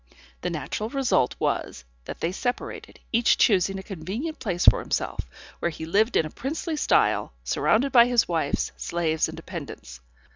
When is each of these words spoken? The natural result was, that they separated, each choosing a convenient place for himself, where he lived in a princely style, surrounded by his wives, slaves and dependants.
The 0.41 0.49
natural 0.49 0.89
result 0.89 1.35
was, 1.37 1.83
that 2.05 2.21
they 2.21 2.31
separated, 2.31 2.99
each 3.11 3.37
choosing 3.37 3.77
a 3.77 3.83
convenient 3.83 4.39
place 4.39 4.65
for 4.65 4.79
himself, 4.79 5.29
where 5.59 5.69
he 5.69 5.85
lived 5.85 6.17
in 6.17 6.25
a 6.25 6.31
princely 6.31 6.75
style, 6.75 7.33
surrounded 7.43 7.91
by 7.91 8.07
his 8.07 8.27
wives, 8.27 8.71
slaves 8.77 9.27
and 9.29 9.35
dependants. 9.35 9.99